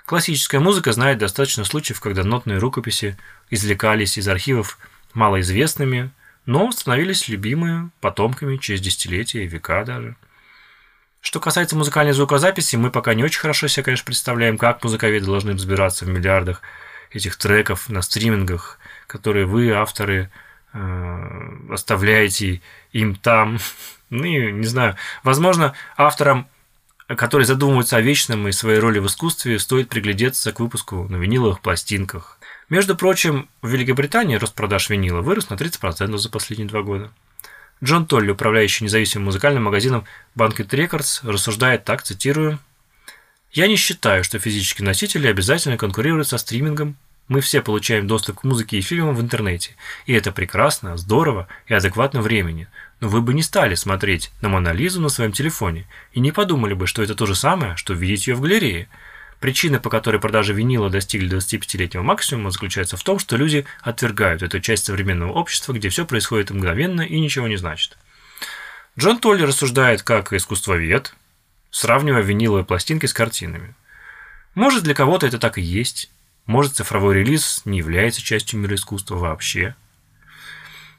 Классическая 0.09 0.59
музыка 0.59 0.91
знает 0.91 1.19
достаточно 1.19 1.63
случаев, 1.63 1.99
когда 1.99 2.23
нотные 2.23 2.57
рукописи 2.57 3.15
извлекались 3.51 4.17
из 4.17 4.27
архивов 4.27 4.79
малоизвестными, 5.13 6.09
но 6.47 6.71
становились 6.71 7.27
любимыми 7.27 7.91
потомками 8.01 8.57
через 8.57 8.81
десятилетия 8.81 9.43
и 9.43 9.47
века 9.47 9.85
даже. 9.85 10.15
Что 11.21 11.39
касается 11.39 11.75
музыкальной 11.75 12.13
звукозаписи, 12.13 12.75
мы 12.75 12.89
пока 12.89 13.13
не 13.13 13.23
очень 13.23 13.39
хорошо 13.39 13.67
себе, 13.67 13.83
конечно, 13.83 14.07
представляем, 14.07 14.57
как 14.57 14.83
музыковеды 14.83 15.27
должны 15.27 15.53
разбираться 15.53 16.05
в 16.05 16.07
миллиардах 16.07 16.63
этих 17.11 17.35
треков 17.35 17.87
на 17.87 18.01
стримингах, 18.01 18.79
которые 19.05 19.45
вы, 19.45 19.73
авторы, 19.73 20.31
э, 20.73 21.49
оставляете 21.69 22.63
им 22.93 23.13
там. 23.13 23.59
Ну, 24.11 24.23
не 24.23 24.65
знаю. 24.65 24.95
Возможно, 25.21 25.75
авторам 25.95 26.47
которые 27.15 27.45
задумываются 27.45 27.97
о 27.97 28.01
вечном 28.01 28.47
и 28.47 28.51
своей 28.51 28.79
роли 28.79 28.99
в 28.99 29.07
искусстве, 29.07 29.59
стоит 29.59 29.89
приглядеться 29.89 30.51
к 30.51 30.59
выпуску 30.59 31.07
на 31.09 31.15
виниловых 31.15 31.61
пластинках. 31.61 32.39
Между 32.69 32.95
прочим, 32.95 33.49
в 33.61 33.69
Великобритании 33.69 34.35
рост 34.35 34.53
продаж 34.53 34.89
винила 34.89 35.21
вырос 35.21 35.49
на 35.49 35.55
30% 35.55 36.15
за 36.17 36.29
последние 36.29 36.67
два 36.67 36.83
года. 36.83 37.11
Джон 37.83 38.05
Толли, 38.05 38.29
управляющий 38.29 38.83
независимым 38.83 39.25
музыкальным 39.25 39.63
магазином 39.63 40.05
Banket 40.35 40.69
Records, 40.69 41.21
рассуждает 41.23 41.83
так, 41.85 42.03
цитирую, 42.03 42.59
«Я 43.51 43.67
не 43.67 43.77
считаю, 43.77 44.23
что 44.23 44.37
физические 44.37 44.85
носители 44.85 45.25
обязательно 45.27 45.77
конкурируют 45.77 46.27
со 46.27 46.37
стримингом. 46.37 46.97
Мы 47.27 47.41
все 47.41 47.61
получаем 47.61 48.05
доступ 48.05 48.41
к 48.41 48.43
музыке 48.43 48.77
и 48.77 48.81
фильмам 48.81 49.15
в 49.15 49.21
интернете, 49.21 49.75
и 50.05 50.13
это 50.13 50.31
прекрасно, 50.31 50.97
здорово 50.97 51.47
и 51.67 51.73
адекватно 51.73 52.21
времени. 52.21 52.67
Но 52.99 53.07
вы 53.07 53.21
бы 53.21 53.33
не 53.33 53.41
стали 53.41 53.75
смотреть 53.75 54.31
на 54.41 54.49
Монолизу 54.49 55.01
на 55.01 55.09
своем 55.09 55.31
телефоне 55.31 55.87
и 56.11 56.19
не 56.19 56.31
подумали 56.31 56.73
бы, 56.73 56.85
что 56.85 57.01
это 57.01 57.15
то 57.15 57.25
же 57.25 57.35
самое, 57.35 57.75
что 57.77 57.93
видеть 57.93 58.27
ее 58.27 58.35
в 58.35 58.41
галерее. 58.41 58.89
Причина, 59.39 59.79
по 59.79 59.89
которой 59.89 60.19
продажи 60.19 60.53
винила 60.53 60.89
достигли 60.89 61.37
25-летнего 61.37 62.03
максимума, 62.03 62.51
заключается 62.51 62.97
в 62.97 63.03
том, 63.03 63.19
что 63.19 63.37
люди 63.37 63.65
отвергают 63.81 64.43
эту 64.43 64.59
часть 64.59 64.85
современного 64.85 65.31
общества, 65.31 65.71
где 65.71 65.87
все 65.87 66.05
происходит 66.05 66.51
мгновенно 66.51 67.01
и 67.01 67.19
ничего 67.19 67.47
не 67.47 67.55
значит. 67.55 67.97
Джон 68.97 69.19
Толли 69.19 69.43
рассуждает 69.43 70.03
как 70.03 70.33
искусствовед, 70.33 71.15
сравнивая 71.71 72.21
виниловые 72.21 72.65
пластинки 72.65 73.05
с 73.05 73.13
картинами. 73.13 73.75
Может, 74.55 74.83
для 74.83 74.93
кого-то 74.93 75.25
это 75.25 75.39
так 75.39 75.57
и 75.57 75.61
есть. 75.61 76.11
Может, 76.45 76.75
цифровой 76.75 77.15
релиз 77.15 77.61
не 77.63 77.77
является 77.77 78.21
частью 78.21 78.59
мира 78.59 78.75
искусства 78.75 79.15
вообще. 79.15 79.75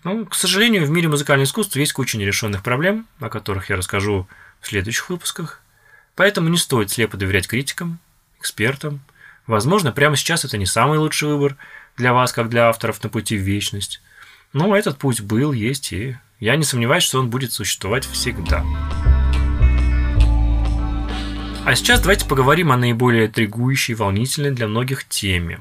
Но, 0.03 0.25
к 0.25 0.35
сожалению, 0.35 0.87
в 0.87 0.91
мире 0.91 1.09
музыкального 1.09 1.45
искусства 1.45 1.79
есть 1.79 1.93
куча 1.93 2.17
нерешенных 2.17 2.63
проблем, 2.63 3.07
о 3.19 3.29
которых 3.29 3.69
я 3.69 3.77
расскажу 3.77 4.27
в 4.61 4.67
следующих 4.69 5.11
выпусках. 5.11 5.61
Поэтому 6.17 6.49
не 6.49 6.57
стоит 6.57 6.91
слепо 6.91 7.17
доверять 7.17 7.49
критикам, 7.49 7.99
экспертам. 8.39 9.01
Возможно, 9.47 9.93
прямо 9.93 10.17
сейчас 10.17 10.45
это 10.45 10.57
не 10.57 10.67
самый 10.67 10.99
лучший 10.99 11.29
выбор 11.29 11.57
для 11.97 12.13
вас, 12.13 12.33
как 12.33 12.49
для 12.49 12.69
авторов 12.69 13.03
на 13.03 13.09
пути 13.11 13.37
в 13.37 13.43
вечность. 13.43 14.01
Но 14.53 14.75
этот 14.75 14.99
путь 14.99 15.21
был, 15.21 15.53
есть, 15.53 15.93
и 15.93 16.17
я 16.41 16.57
не 16.57 16.65
сомневаюсь, 16.65 17.05
что 17.05 17.21
он 17.21 17.31
будет 17.31 17.53
существовать 17.53 18.07
всегда. 18.07 18.65
А 21.67 21.75
сейчас 21.75 22.01
давайте 22.01 22.27
поговорим 22.27 22.73
о 22.73 22.77
наиболее 22.77 23.27
интригующей 23.27 23.93
и 23.93 23.95
волнительной 23.95 24.51
для 24.51 24.67
многих 24.67 25.05
теме. 25.05 25.61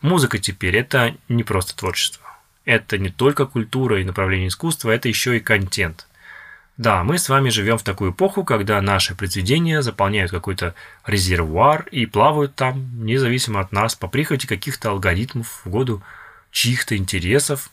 Музыка 0.00 0.38
теперь– 0.38 0.76
это 0.78 1.14
не 1.28 1.44
просто 1.44 1.76
творчество. 1.76 2.25
Это 2.66 2.98
не 2.98 3.10
только 3.10 3.46
культура 3.46 4.00
и 4.00 4.04
направление 4.04 4.48
искусства, 4.48 4.90
это 4.90 5.08
еще 5.08 5.36
и 5.36 5.40
контент. 5.40 6.06
Да, 6.76 7.04
мы 7.04 7.16
с 7.16 7.30
вами 7.30 7.48
живем 7.48 7.78
в 7.78 7.84
такую 7.84 8.10
эпоху, 8.10 8.44
когда 8.44 8.82
наши 8.82 9.14
произведения 9.14 9.80
заполняют 9.80 10.30
какой-то 10.30 10.74
резервуар 11.06 11.86
и 11.90 12.04
плавают 12.04 12.54
там, 12.54 13.06
независимо 13.06 13.60
от 13.60 13.72
нас, 13.72 13.94
по 13.94 14.08
прихоти 14.08 14.46
каких-то 14.46 14.90
алгоритмов, 14.90 15.62
в 15.64 15.70
году 15.70 16.02
чьих-то 16.50 16.96
интересов. 16.96 17.70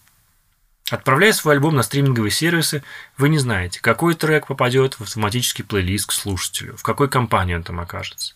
Отправляя 0.90 1.34
свой 1.34 1.56
альбом 1.56 1.76
на 1.76 1.84
стриминговые 1.84 2.32
сервисы, 2.32 2.84
вы 3.18 3.30
не 3.30 3.40
знаете, 3.40 3.82
какой 3.82 4.14
трек 4.14 4.48
попадет 4.48 4.94
в 4.94 5.02
автоматический 5.02 5.64
плейлист 5.64 6.10
к 6.10 6.12
слушателю, 6.12 6.78
в 6.78 6.84
какой 6.84 7.10
компании 7.10 7.56
он 7.56 7.64
там 7.64 7.80
окажется. 7.80 8.36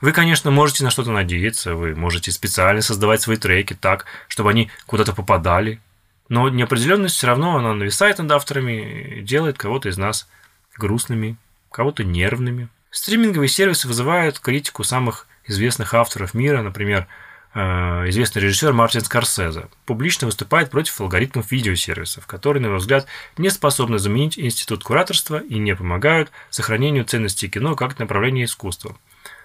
Вы, 0.00 0.12
конечно, 0.12 0.50
можете 0.50 0.84
на 0.84 0.90
что-то 0.90 1.12
надеяться, 1.12 1.74
вы 1.74 1.94
можете 1.94 2.32
специально 2.32 2.80
создавать 2.80 3.20
свои 3.20 3.36
треки 3.36 3.74
так, 3.74 4.06
чтобы 4.26 4.50
они 4.50 4.70
куда-то 4.86 5.12
попадали, 5.12 5.80
но 6.28 6.48
неопределенность 6.48 7.16
все 7.16 7.26
равно 7.26 7.56
она 7.56 7.74
нависает 7.74 8.18
над 8.18 8.30
авторами 8.32 9.20
делает 9.22 9.58
кого-то 9.58 9.88
из 9.88 9.96
нас 9.96 10.28
грустными, 10.76 11.36
кого-то 11.70 12.04
нервными. 12.04 12.68
Стриминговые 12.90 13.48
сервисы 13.48 13.88
вызывают 13.88 14.38
критику 14.38 14.84
самых 14.84 15.26
известных 15.46 15.94
авторов 15.94 16.34
мира, 16.34 16.62
например, 16.62 17.06
э, 17.54 17.60
известный 18.08 18.42
режиссер 18.42 18.72
Мартин 18.72 19.00
Скорсезе 19.02 19.68
публично 19.86 20.26
выступает 20.26 20.70
против 20.70 21.00
алгоритмов 21.00 21.50
видеосервисов, 21.50 22.26
которые, 22.26 22.62
на 22.62 22.66
его 22.66 22.76
взгляд, 22.76 23.06
не 23.36 23.50
способны 23.50 23.98
заменить 23.98 24.38
институт 24.38 24.84
кураторства 24.84 25.38
и 25.38 25.58
не 25.58 25.74
помогают 25.74 26.30
сохранению 26.50 27.04
ценностей 27.04 27.48
кино 27.48 27.74
как 27.74 27.98
направления 27.98 28.44
искусства. 28.44 28.96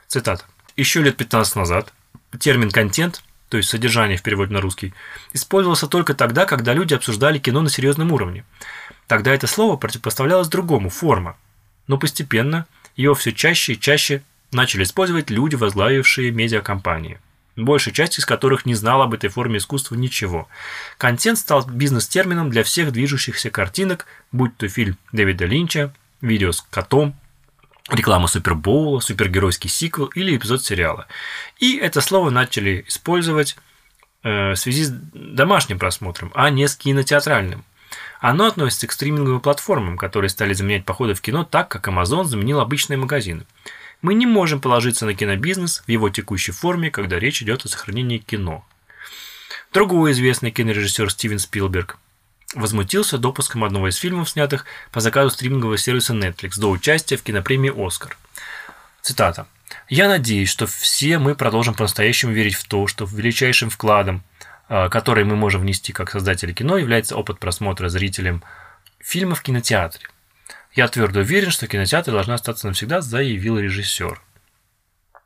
Цитата. 0.08 0.46
Еще 0.76 1.02
лет 1.02 1.18
15 1.18 1.56
назад 1.56 1.94
термин 2.40 2.72
«контент» 2.72 3.24
то 3.54 3.58
есть 3.58 3.70
содержание 3.70 4.18
в 4.18 4.24
переводе 4.24 4.52
на 4.52 4.62
русский, 4.62 4.96
использовался 5.32 5.86
только 5.86 6.16
тогда, 6.16 6.46
когда 6.46 6.74
люди 6.74 6.96
обсуждали 6.96 7.38
кино 7.38 7.62
на 7.62 7.70
серьезном 7.70 8.12
уровне. 8.12 8.46
Тогда 9.06 9.32
это 9.32 9.46
слово 9.46 9.78
противопоставлялось 9.78 10.48
другому– 10.48 10.90
форма. 10.90 11.38
Но 11.86 12.00
постепенно 12.00 12.66
его 12.96 13.14
все 13.14 13.32
чаще 13.32 13.74
и 13.74 13.80
чаще 13.80 14.24
начали 14.52 14.82
использовать 14.82 15.30
люди, 15.30 15.54
возглавившие 15.54 16.32
медиакомпании, 16.32 17.20
большая 17.56 17.94
часть 17.94 18.18
из 18.18 18.26
которых 18.26 18.66
не 18.66 18.74
знала 18.74 19.04
об 19.04 19.14
этой 19.14 19.30
форме 19.30 19.60
искусства 19.60 19.94
ничего. 19.94 20.48
Контент 20.98 21.38
стал 21.38 21.64
бизнес-термином 21.64 22.50
для 22.50 22.64
всех 22.64 22.92
движущихся 22.92 23.52
картинок, 23.52 24.08
будь 24.32 24.58
то 24.58 24.68
фильм 24.68 24.98
Дэвида 25.12 25.46
Линча, 25.46 25.94
видео 26.22 26.52
с 26.54 26.62
котом, 26.72 27.16
реклама 27.90 28.28
Супербоула, 28.28 29.00
супергеройский 29.00 29.70
сиквел 29.70 30.08
или 30.08 30.36
эпизод 30.36 30.64
сериала. 30.64 31.08
И 31.60 31.78
это 31.78 32.02
слово 32.02 32.30
начали 32.30 32.86
использовать 32.88 33.58
э, 34.24 34.52
в 34.52 34.56
связи 34.56 34.86
с 34.86 34.90
домашним 34.90 35.80
просмотром, 35.80 36.32
а 36.36 36.50
не 36.50 36.68
с 36.68 36.76
кинотеатральным. 36.76 37.66
Оно 38.20 38.46
относится 38.46 38.88
к 38.88 38.94
стриминговым 38.94 39.42
платформам, 39.42 39.98
которые 39.98 40.30
стали 40.30 40.54
заменять 40.54 40.86
походы 40.86 41.14
в 41.14 41.22
кино 41.22 41.44
так, 41.44 41.68
как 41.68 41.88
Amazon 41.88 42.24
заменил 42.24 42.62
обычные 42.62 42.98
магазины. 42.98 43.46
Мы 44.02 44.14
не 44.14 44.26
можем 44.26 44.62
положиться 44.62 45.06
на 45.06 45.14
кинобизнес 45.14 45.84
в 45.86 45.90
его 45.90 46.10
текущей 46.10 46.52
форме, 46.52 46.90
когда 46.90 47.20
речь 47.20 47.42
идет 47.44 47.66
о 47.66 47.70
сохранении 47.70 48.18
кино. 48.18 48.66
Другой 49.74 50.12
известный 50.12 50.52
кинорежиссер 50.52 51.10
Стивен 51.12 51.40
Спилберг 51.40 51.98
возмутился 52.56 53.18
допуском 53.18 53.64
одного 53.64 53.90
из 53.90 53.96
фильмов, 53.96 54.30
снятых 54.30 54.66
по 54.92 55.00
заказу 55.00 55.30
стримингового 55.30 55.78
сервиса 55.78 56.14
Netflix 56.14 56.60
до 56.60 56.70
участия 56.70 57.18
в 57.18 57.24
кинопремии 57.24 57.74
«Оскар». 57.76 58.18
Цитата. 59.02 59.48
«Я 59.90 60.08
надеюсь, 60.08 60.50
что 60.50 60.66
все 60.66 61.18
мы 61.20 61.36
продолжим 61.36 61.74
по-настоящему 61.74 62.32
верить 62.32 62.56
в 62.56 62.68
то, 62.68 62.88
что 62.88 63.06
величайшим 63.06 63.70
вкладом, 63.70 64.24
а, 64.70 64.90
который 64.90 65.24
мы 65.24 65.36
можем 65.36 65.62
внести 65.62 65.92
как 65.94 66.12
создатели 66.12 66.54
кино, 66.54 66.78
является 66.78 67.16
опыт 67.16 67.40
просмотра 67.40 67.90
зрителям 67.90 68.44
фильма 69.00 69.36
в 69.36 69.42
кинотеатре. 69.42 70.08
Я 70.74 70.88
твердо 70.88 71.20
уверен, 71.20 71.52
что 71.52 71.68
кинотеатр 71.68 72.12
должна 72.12 72.36
остаться 72.36 72.68
навсегда, 72.68 73.02
заявил 73.02 73.60
режиссер. 73.60 74.20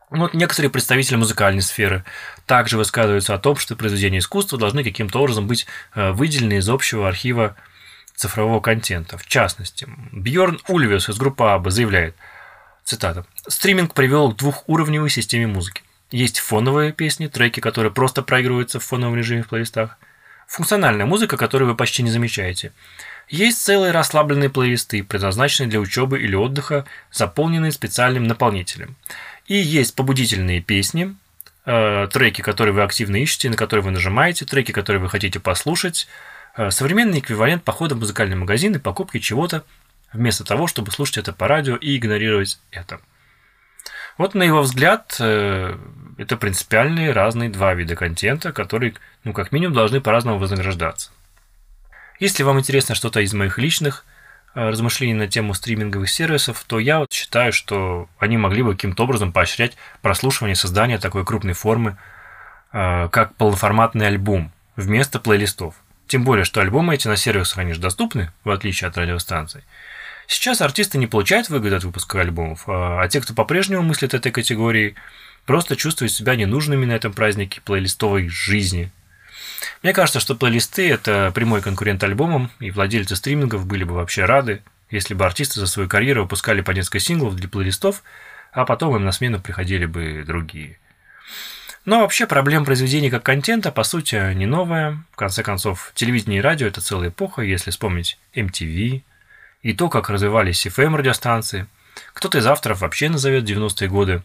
Ну, 0.10 0.20
вот 0.20 0.34
некоторые 0.34 0.72
представители 0.72 1.18
музыкальной 1.18 1.62
сферы 1.62 2.06
также 2.46 2.78
высказываются 2.78 3.34
о 3.34 3.40
том, 3.40 3.58
что 3.58 3.76
произведения 3.76 4.20
искусства 4.20 4.58
должны 4.58 4.84
каким-то 4.84 5.20
образом 5.20 5.48
быть 5.48 5.68
э, 5.96 6.12
выделены 6.12 6.58
из 6.58 6.70
общего 6.70 7.08
архива 7.08 7.56
цифрового 8.16 8.62
контента. 8.62 9.18
В 9.18 9.28
частности, 9.28 9.86
Бьорн 10.14 10.60
Ульвиус 10.70 11.10
из 11.10 11.18
группы 11.18 11.44
АБА 11.44 11.72
заявляет, 11.72 12.16
цитата, 12.86 13.26
«Стриминг 13.48 13.94
привел 13.94 14.32
к 14.32 14.38
двухуровневой 14.38 15.10
системе 15.10 15.48
музыки. 15.48 15.84
Есть 16.10 16.40
фоновые 16.40 16.94
песни, 16.94 17.28
треки, 17.28 17.60
которые 17.60 17.92
просто 17.92 18.22
проигрываются 18.22 18.80
в 18.80 18.86
фоновом 18.86 19.16
режиме 19.16 19.44
в 19.44 19.50
плейлистах. 19.50 19.98
Функциональная 20.48 21.06
музыка, 21.06 21.36
которую 21.36 21.70
вы 21.70 21.76
почти 21.76 22.04
не 22.04 22.10
замечаете. 22.10 22.72
Есть 23.28 23.62
целые 23.62 23.92
расслабленные 23.92 24.50
плейлисты, 24.50 25.04
предназначенные 25.04 25.70
для 25.70 25.82
учебы 25.82 26.22
или 26.22 26.36
отдыха, 26.36 26.86
заполненные 27.12 27.74
специальным 27.74 28.24
наполнителем. 28.24 28.96
И 29.46 29.56
есть 29.56 29.94
побудительные 29.94 30.62
песни, 30.62 31.16
э, 31.66 32.08
треки, 32.12 32.42
которые 32.42 32.74
вы 32.74 32.84
активно 32.84 33.18
ищете, 33.18 33.50
на 33.50 33.58
которые 33.58 33.84
вы 33.84 33.92
нажимаете, 33.92 34.46
треки, 34.46 34.72
которые 34.72 35.02
вы 35.02 35.10
хотите 35.10 35.42
послушать. 35.42 36.08
Э, 36.56 36.72
современный 36.72 37.20
эквивалент 37.20 37.66
похода 37.66 37.96
в 37.96 38.00
музыкальный 38.00 38.38
магазин 38.38 38.74
и 38.74 38.80
покупки 38.80 39.20
чего-то, 39.20 39.66
вместо 40.14 40.46
того, 40.46 40.68
чтобы 40.68 40.92
слушать 40.92 41.18
это 41.18 41.34
по 41.34 41.50
радио 41.50 41.76
и 41.76 41.98
игнорировать 41.98 42.60
это. 42.72 43.02
Вот 44.18 44.34
на 44.34 44.44
его 44.44 44.62
взгляд, 44.62 45.18
э, 45.20 45.78
это 46.18 46.38
принципиальные 46.38 47.12
разные 47.12 47.50
два 47.50 47.74
вида 47.74 47.96
контента, 47.96 48.52
которые, 48.52 48.94
ну, 49.24 49.34
как 49.34 49.52
минимум, 49.52 49.76
должны 49.76 50.02
по-разному 50.02 50.40
вознаграждаться. 50.40 51.12
Если 52.20 52.44
вам 52.44 52.60
интересно 52.60 52.96
что-то 52.96 53.20
из 53.22 53.34
моих 53.34 53.58
личных 53.58 54.06
Э, 54.58 54.70
размышлений 54.70 55.14
на 55.14 55.28
тему 55.28 55.54
стриминговых 55.54 56.10
сервисов, 56.10 56.64
то 56.66 56.80
я 56.80 56.98
вот 56.98 57.14
считаю, 57.14 57.54
что 57.54 58.10
они 58.18 58.38
могли 58.38 58.64
бы 58.64 58.74
каким-то 58.74 59.04
образом 59.04 59.32
поощрять 59.32 59.78
прослушивание 60.02 60.56
создания 60.56 60.98
такой 60.98 61.24
крупной 61.24 61.54
формы, 61.54 61.96
э, 62.74 63.08
как 63.12 63.36
полноформатный 63.36 64.08
альбом 64.08 64.52
вместо 64.76 65.20
плейлистов. 65.20 65.76
Тем 66.08 66.24
более, 66.24 66.44
что 66.44 66.60
альбомы 66.60 66.96
эти 66.96 67.08
на 67.08 67.18
сервисах, 67.18 67.60
они 67.60 67.74
же 67.74 67.80
доступны, 67.80 68.32
в 68.44 68.50
отличие 68.50 68.88
от 68.88 68.98
радиостанций. 68.98 69.64
Сейчас 70.26 70.60
артисты 70.62 70.98
не 70.98 71.06
получают 71.06 71.50
выгоды 71.50 71.76
от 71.76 71.84
выпуска 71.84 72.20
альбомов, 72.20 72.64
а, 72.68 73.04
а 73.04 73.08
те, 73.10 73.22
кто 73.22 73.36
по-прежнему 73.36 73.84
мыслит 73.84 74.16
этой 74.16 74.32
категории, 74.32 74.96
просто 75.48 75.76
чувствуют 75.76 76.14
себя 76.14 76.36
ненужными 76.36 76.86
на 76.86 76.92
этом 76.92 77.12
празднике 77.14 77.62
плейлистовой 77.62 78.30
жизни, 78.30 78.92
мне 79.84 79.94
кажется, 79.94 80.20
что 80.20 80.36
плейлисты– 80.36 80.90
это 80.92 81.32
прямой 81.34 81.62
конкурент 81.62 82.04
альбомам, 82.04 82.52
и 82.60 82.72
владельцы 82.72 83.16
стримингов 83.16 83.66
были 83.66 83.84
бы 83.84 83.96
вообще 83.96 84.26
рады, 84.26 84.62
если 84.90 85.14
бы 85.14 85.26
артисты 85.26 85.60
за 85.60 85.68
свою 85.68 85.90
карьеру 85.90 86.24
выпускали 86.24 86.62
по 86.62 86.72
несколько 86.72 87.00
синглов 87.00 87.36
для 87.36 87.48
плейлистов, 87.48 88.04
а 88.52 88.66
потом 88.66 88.96
им 88.96 89.06
на 89.06 89.12
смену 89.12 89.40
приходили 89.40 89.86
бы 89.86 90.24
другие. 90.26 90.80
Но 91.86 92.02
вообще 92.02 92.28
проблема 92.28 92.66
произведения 92.66 93.10
как 93.10 93.24
контента, 93.24 93.72
по 93.72 93.84
сути, 93.84 94.34
не 94.34 94.46
новая. 94.46 95.04
В 95.12 95.16
конце 95.16 95.42
концов, 95.42 95.92
телевидение 95.96 96.40
и 96.40 96.44
радио– 96.44 96.68
это 96.68 96.82
целая 96.82 97.10
эпоха, 97.10 97.42
если 97.42 97.72
вспомнить 97.72 98.20
MTV 98.36 99.04
и 99.62 99.74
то, 99.74 99.90
как 99.90 100.10
развивались 100.10 100.68
FM-радиостанции. 100.68 101.68
Кто-то 102.14 102.40
из 102.40 102.46
авторов 102.46 102.82
вообще 102.82 103.10
назовет 103.10 103.50
90-е 103.50 103.88
годы 103.90 104.22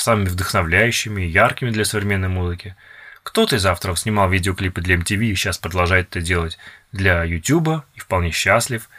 самыми 0.00 0.28
вдохновляющими 0.28 1.22
и 1.22 1.28
яркими 1.28 1.70
для 1.70 1.84
современной 1.84 2.28
музыки. 2.28 2.76
Кто-то 3.22 3.56
из 3.56 3.64
авторов 3.64 3.98
снимал 3.98 4.28
видеоклипы 4.28 4.80
для 4.80 4.96
MTV 4.96 5.26
и 5.26 5.34
сейчас 5.34 5.58
продолжает 5.58 6.08
это 6.10 6.20
делать 6.20 6.58
для 6.92 7.24
YouTube 7.24 7.82
и 7.94 8.00
вполне 8.00 8.30
счастлив– 8.30 8.88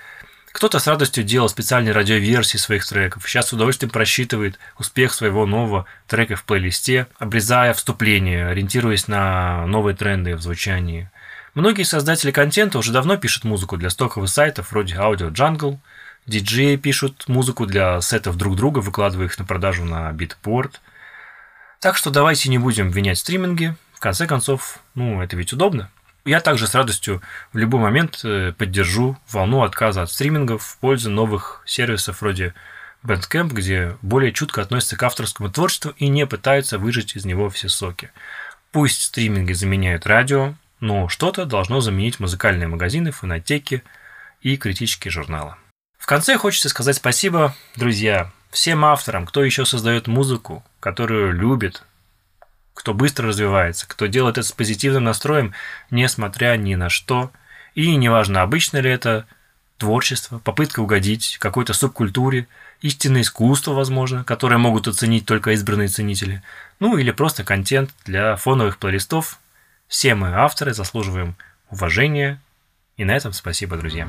кто-то 0.55 0.79
с 0.79 0.87
радостью 0.87 1.25
делал 1.25 1.49
специальные 1.49 1.91
радиоверсии 1.91 2.55
своих 2.55 2.87
треков, 2.87 3.29
сейчас 3.29 3.49
с 3.49 3.53
удовольствием 3.53 3.89
просчитывает 3.89 4.57
успех 4.79 5.13
своего 5.13 5.45
нового 5.45 5.85
трека 6.07 6.37
в 6.37 6.45
плейлисте, 6.45 7.07
обрезая 7.19 7.73
вступление, 7.73 8.47
ориентируясь 8.47 9.09
на 9.09 9.67
новые 9.67 9.97
тренды 9.97 10.33
в 10.33 10.41
звучании. 10.41 11.11
Многие 11.55 11.83
создатели 11.83 12.31
контента 12.31 12.77
уже 12.77 12.93
давно 12.93 13.17
пишут 13.17 13.43
музыку 13.43 13.75
для 13.75 13.89
стоковых 13.89 14.29
сайтов 14.29 14.71
вроде 14.71 14.95
Audio 14.95 15.29
Jungle, 15.29 15.79
диджеи 16.25 16.75
пишут 16.75 17.25
музыку 17.27 17.65
для 17.65 18.01
сетов 18.01 18.37
друг 18.37 18.55
друга, 18.55 18.79
выкладывая 18.79 19.25
их 19.27 19.37
на 19.37 19.45
продажу 19.45 19.85
на 19.85 20.11
битпорт. 20.11 20.81
Так 21.79 21.97
что 21.97 22.09
давайте 22.09 22.49
не 22.49 22.57
будем 22.57 22.87
обвинять 22.87 23.17
стриминги. 23.17 23.75
В 23.93 23.99
конце 23.99 24.27
концов, 24.27 24.79
ну, 24.95 25.21
это 25.21 25.35
ведь 25.35 25.53
удобно. 25.53 25.89
Я 26.25 26.41
также 26.41 26.65
с 26.65 26.73
радостью 26.73 27.21
в 27.53 27.57
любой 27.57 27.79
момент 27.79 28.21
э, 28.23 28.51
поддержу 28.57 29.15
волну 29.29 29.61
отказа 29.61 30.01
от 30.01 30.11
стримингов 30.11 30.63
в 30.63 30.77
пользу 30.79 31.11
новых 31.11 31.61
сервисов 31.65 32.21
вроде 32.21 32.55
Bandcamp, 33.03 33.49
где 33.49 33.95
более 34.01 34.31
чутко 34.31 34.63
относятся 34.63 34.97
к 34.97 35.03
авторскому 35.03 35.51
творчеству 35.51 35.93
и 35.97 36.07
не 36.07 36.25
пытаются 36.25 36.79
выжать 36.79 37.15
из 37.15 37.25
него 37.25 37.49
все 37.49 37.69
соки. 37.69 38.09
Пусть 38.71 39.03
стриминги 39.03 39.53
заменяют 39.53 40.07
радио, 40.07 40.55
но 40.79 41.07
что-то 41.07 41.45
должно 41.45 41.79
заменить 41.79 42.19
музыкальные 42.19 42.67
магазины, 42.67 43.11
фонотеки 43.11 43.83
и 44.41 44.57
критические 44.57 45.11
журналы. 45.11 45.55
В 46.05 46.07
конце 46.07 46.37
хочется 46.37 46.69
сказать 46.69 46.97
спасибо, 46.97 47.55
друзья, 47.75 48.31
всем 48.51 48.85
авторам, 48.85 49.25
кто 49.25 49.43
еще 49.43 49.65
создает 49.65 50.05
музыку, 50.05 50.63
которую 50.79 51.33
любит, 51.33 51.81
кто 52.75 52.93
быстро 52.93 53.29
развивается, 53.29 53.87
кто 53.87 54.05
делает 54.05 54.37
это 54.37 54.47
с 54.47 54.51
позитивным 54.51 55.05
настроем, 55.05 55.55
несмотря 55.89 56.55
ни 56.57 56.75
на 56.75 56.89
что. 56.89 57.31
И 57.73 57.95
неважно, 57.95 58.43
обычно 58.43 58.77
ли 58.77 58.91
это 58.91 59.25
творчество, 59.79 60.37
попытка 60.37 60.81
угодить 60.81 61.37
какой-то 61.39 61.73
субкультуре, 61.73 62.47
истинное 62.81 63.21
искусство, 63.21 63.73
возможно, 63.73 64.23
которое 64.23 64.59
могут 64.59 64.87
оценить 64.87 65.25
только 65.25 65.53
избранные 65.53 65.87
ценители, 65.87 66.43
ну 66.79 66.99
или 66.99 67.09
просто 67.09 67.43
контент 67.43 67.89
для 68.05 68.35
фоновых 68.35 68.77
плейлистов. 68.77 69.39
Все 69.87 70.13
мы 70.13 70.35
авторы 70.35 70.75
заслуживаем 70.75 71.35
уважения. 71.71 72.39
И 72.95 73.05
на 73.05 73.15
этом 73.15 73.33
спасибо, 73.33 73.75
друзья. 73.75 74.07